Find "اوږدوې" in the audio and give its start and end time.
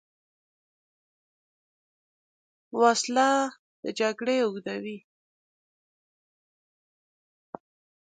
4.41-4.97